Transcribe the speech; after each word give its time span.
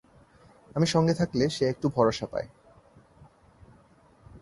আমি 0.75 0.85
সঙ্গে 0.85 1.13
থাকলে 1.13 1.49
সে 1.49 1.63
একটু 1.69 1.89
ভরসা 1.89 2.25
পায়। 2.25 2.47